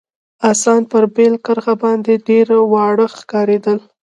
[0.51, 3.77] اسان پر پیل کرښه باندي ډېر واړه ښکارېدل.